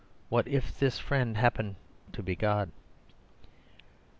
[0.29, 1.75] What if this friend happen
[2.13, 2.71] to be God."